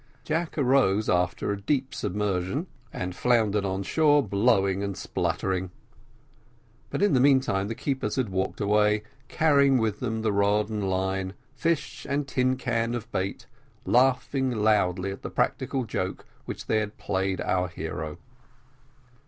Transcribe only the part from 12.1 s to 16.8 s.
tin can of bait, laughing loudly at the practical joke which they